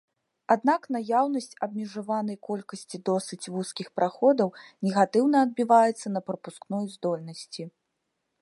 Аднак 0.53 0.81
наяўнасць 0.95 1.57
абмежаванай 1.67 2.37
колькасці 2.47 3.01
досыць 3.11 3.49
вузкіх 3.57 3.87
праходаў 3.99 4.49
негатыўна 4.89 5.37
адбіваецца 5.49 6.07
на 6.19 6.27
прапускной 6.31 6.83
здольнасці. 6.99 7.61